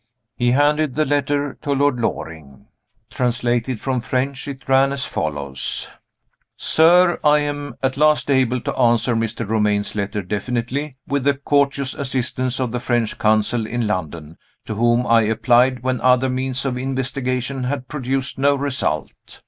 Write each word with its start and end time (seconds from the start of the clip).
He 0.35 0.53
handed 0.53 0.95
the 0.95 1.05
letter 1.05 1.59
to 1.61 1.73
Lord 1.73 1.99
Loring. 1.99 2.65
Translated 3.11 3.79
from 3.79 3.99
the 3.99 4.05
French, 4.07 4.47
it 4.47 4.67
ran 4.67 4.91
as 4.91 5.05
follows: 5.05 5.89
"SIR 6.57 7.19
I 7.23 7.37
am 7.41 7.75
at 7.83 7.97
last 7.97 8.31
able 8.31 8.61
to 8.61 8.75
answer 8.79 9.15
Mr. 9.15 9.47
Romayne's 9.47 9.93
letter 9.93 10.23
definitely, 10.23 10.95
with 11.05 11.23
the 11.23 11.35
courteous 11.35 11.93
assistance 11.93 12.59
of 12.59 12.71
the 12.71 12.79
French 12.79 13.19
Consul 13.19 13.67
in 13.67 13.85
London, 13.85 14.39
to 14.65 14.73
whom 14.73 15.05
I 15.05 15.21
applied 15.21 15.83
when 15.83 16.01
other 16.01 16.29
means 16.29 16.65
of 16.65 16.79
investigation 16.79 17.65
had 17.65 17.87
produced 17.87 18.39
no 18.39 18.55
result. 18.55 19.11